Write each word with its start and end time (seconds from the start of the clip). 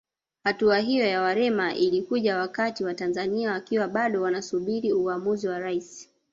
Hatua 0.43 0.79
hiyo 0.79 1.05
ya 1.07 1.21
Werema 1.21 1.75
ilikuja 1.75 2.37
wakati 2.37 2.83
Watanzania 2.83 3.51
wakiwa 3.51 3.87
bado 3.87 4.21
wanasubiri 4.21 4.93
uamuzi 4.93 5.47
wa 5.47 5.59
Rais 5.59 6.09